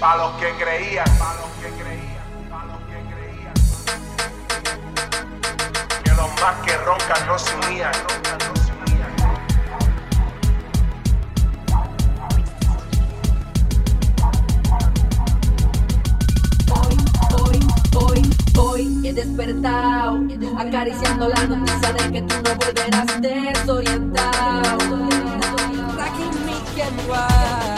[0.00, 3.54] Pa los que creían, para los que creían, para los que creían.
[6.04, 7.92] Que los más que roncan no se unían.
[16.68, 16.82] No.
[17.42, 17.58] Hoy,
[17.94, 18.20] hoy,
[18.58, 20.20] hoy he despertado,
[20.58, 24.96] acariciando la noticia de que tú no volverás desorientado.
[26.44, 27.75] Me.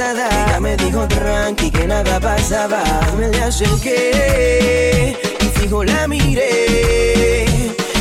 [0.00, 0.28] Casada.
[0.46, 2.82] Ella me dijo tranqui que nada pasaba.
[3.18, 7.46] Me le acerqué y fijo la miré.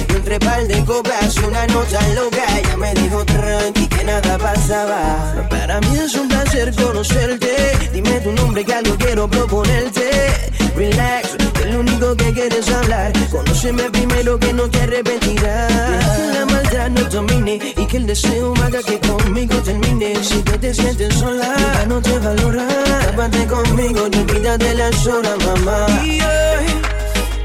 [0.07, 2.45] Y entre par de copas y una nota loca.
[2.57, 5.47] Ella me dijo tranqui que nada pasaba.
[5.49, 7.53] Para mí es un placer conocerte.
[7.93, 10.48] Dime tu nombre que algo quiero proponerte.
[10.75, 13.11] Relax, que lo único que quieres hablar.
[13.31, 15.71] Conóceme primero que no te arrepentirás.
[15.71, 20.23] Que la maldad no domine y que el deseo haga que conmigo termine.
[20.23, 22.67] Si que te sientes sola, ya no te valora.
[23.05, 25.87] Tápate conmigo y olvídate las horas, mamá.
[26.03, 26.65] Y hoy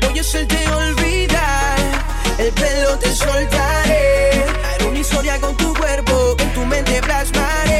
[0.02, 1.78] voy a hacerte olvidar.
[2.38, 4.44] El pelo te soltaré.
[4.64, 7.73] Haré una historia con tu cuerpo, en tu mente plasmaré.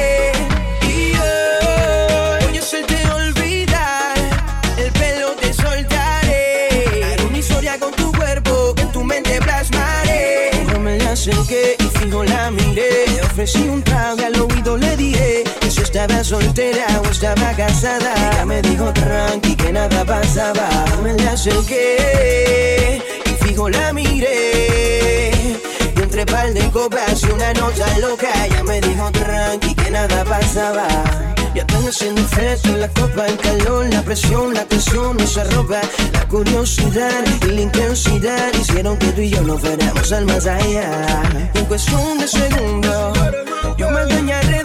[11.31, 13.07] Acerqué y fijo la miré.
[13.15, 17.53] Le ofrecí un trago y al oído le dije que si estaba soltera o estaba
[17.57, 18.13] casada.
[18.33, 20.69] Ella me dijo tranqui que nada pasaba.
[21.03, 25.33] Me le acerqué y fijo la miré.
[26.17, 30.87] Entre par de copas y una nota loca, ella me dijo tranqui que nada pasaba.
[31.57, 35.81] Ya están haciendo efecto en la copa, el calor, la presión, la tensión, esa ropa,
[36.13, 41.21] la curiosidad y la intensidad hicieron que tú y yo nos fuéramos al más allá.
[41.53, 43.19] En cuestión de segundos,
[43.77, 44.64] yo me adueñaré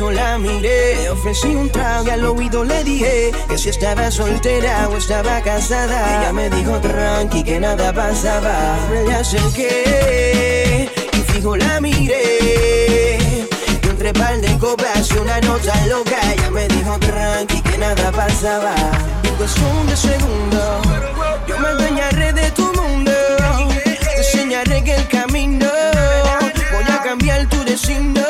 [0.00, 1.10] fijo la miré.
[1.10, 6.20] Ofrecí un trago y al oído le dije que si estaba soltera o estaba casada.
[6.20, 8.78] Ella me dijo tranqui que nada pasaba.
[8.90, 13.18] Me le acerqué y fijo la miré.
[13.82, 16.18] Y entre par de copas y una nota loca.
[16.32, 18.74] Ella me dijo tranqui que nada pasaba.
[19.24, 20.86] En cuestión de segundos,
[21.46, 23.12] yo me adueñaré de tu mundo.
[23.84, 25.68] Te enseñaré que el camino
[26.72, 28.29] voy a cambiar tu destino.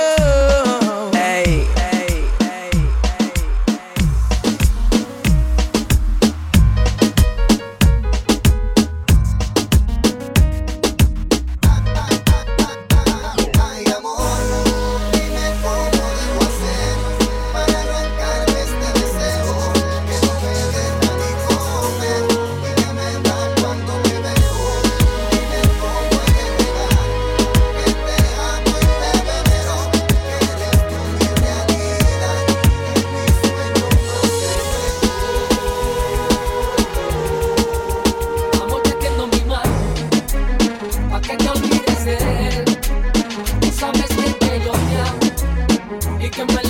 [46.41, 46.70] Come on.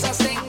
[0.00, 0.39] faça sem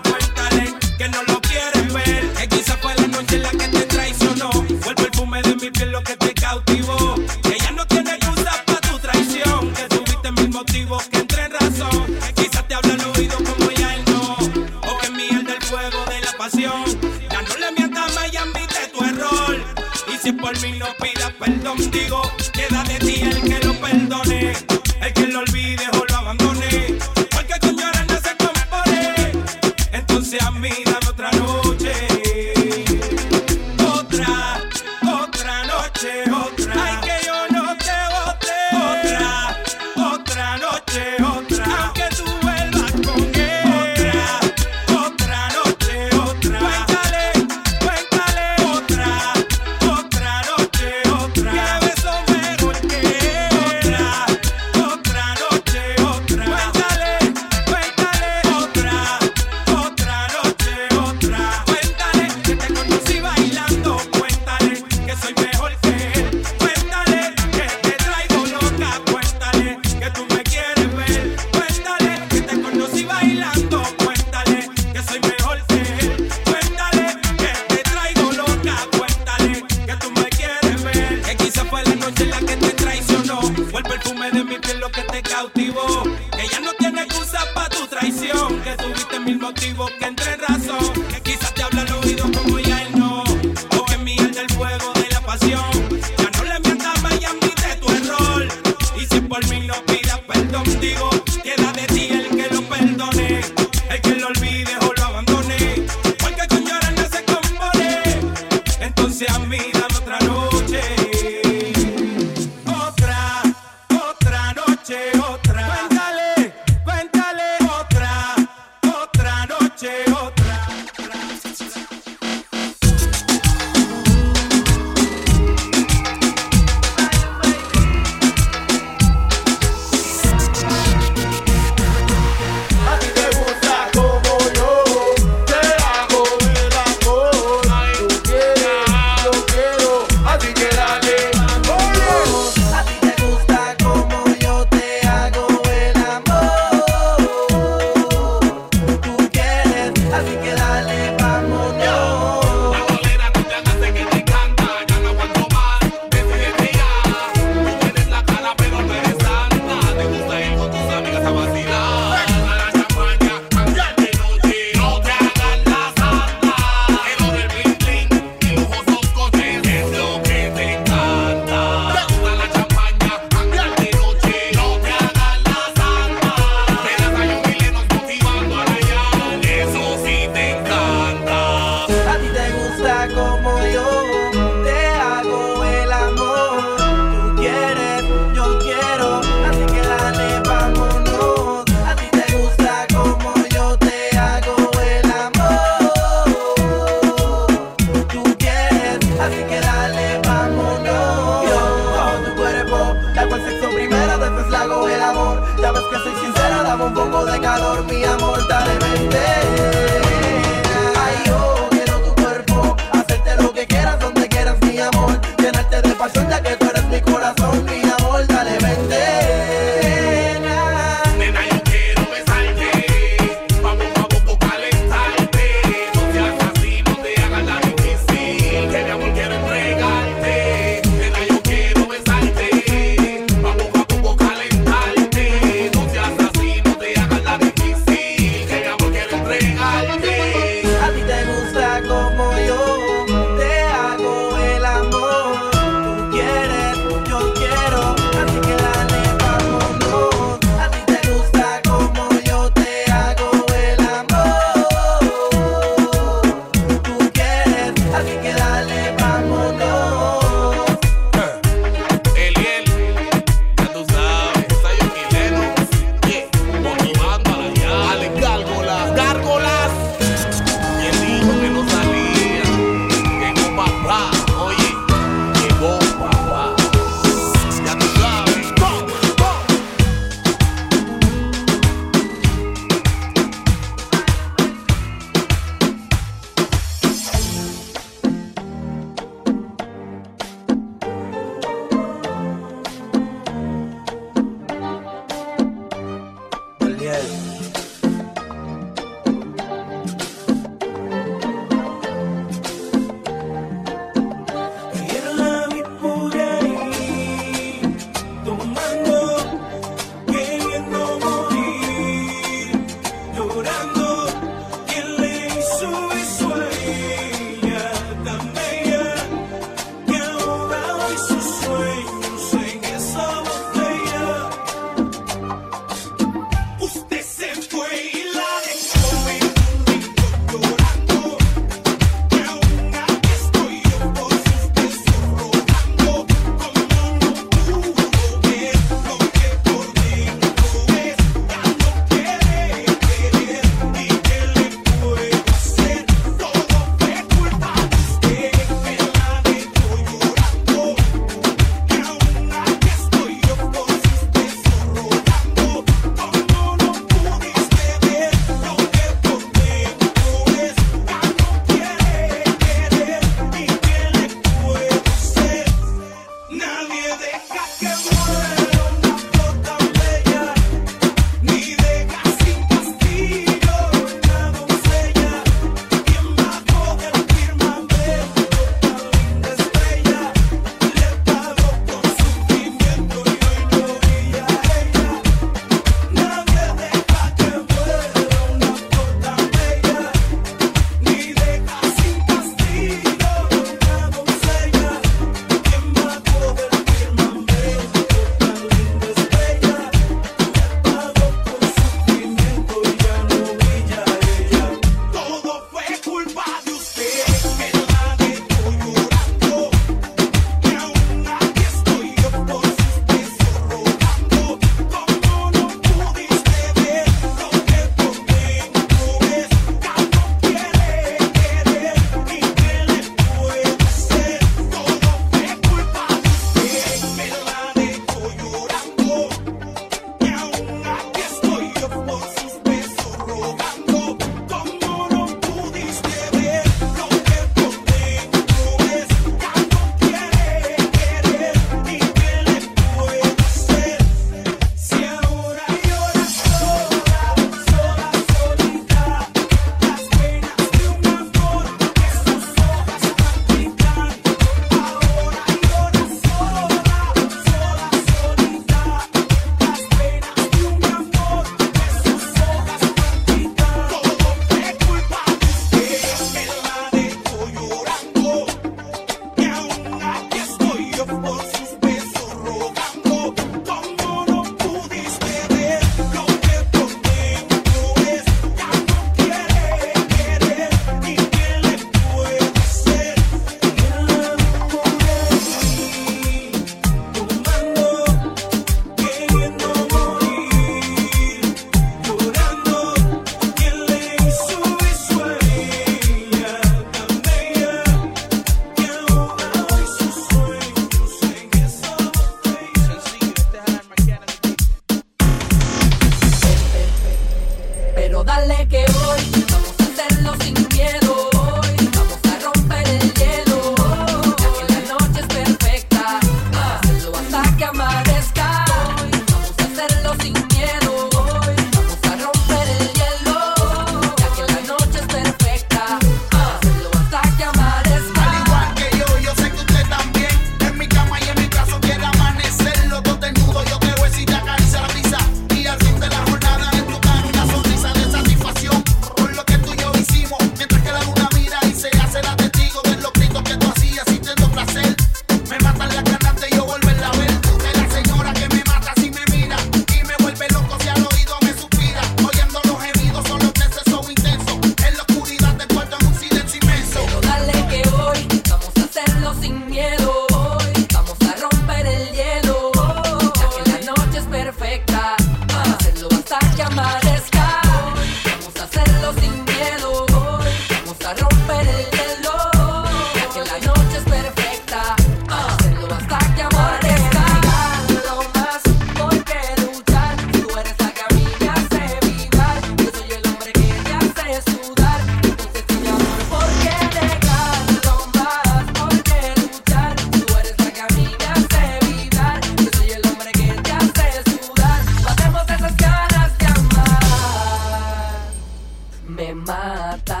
[599.13, 600.00] mata.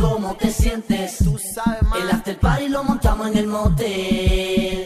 [0.00, 1.18] cómo te sientes.
[1.18, 1.80] Tú sabes.
[2.02, 4.84] El after party lo montamos en el motel.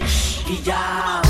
[0.49, 1.22] Y ya.